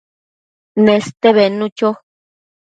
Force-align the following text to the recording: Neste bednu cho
Neste 0.85 1.27
bednu 1.37 1.65
cho 1.77 1.89